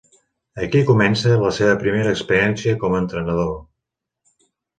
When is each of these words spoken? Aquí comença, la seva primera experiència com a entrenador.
Aquí 0.61 0.79
comença, 0.87 1.33
la 1.43 1.51
seva 1.57 1.75
primera 1.83 2.15
experiència 2.17 2.75
com 2.85 2.97
a 2.99 3.03
entrenador. 3.03 3.53